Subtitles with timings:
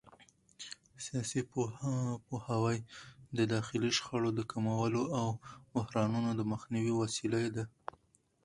[1.05, 1.41] سیاسي
[2.27, 2.77] پوهاوی
[3.37, 5.27] د داخلي شخړو د کمولو او
[5.73, 7.65] بحرانونو د مخنیوي وسیله ده